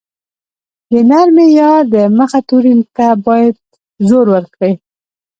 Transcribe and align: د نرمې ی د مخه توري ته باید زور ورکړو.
د 0.91 0.93
نرمې 1.09 1.47
ی 1.57 1.71
د 1.93 1.95
مخه 2.17 2.39
توري 2.47 2.73
ته 2.95 3.07
باید 3.25 3.55
زور 4.07 4.25
ورکړو. 4.35 4.71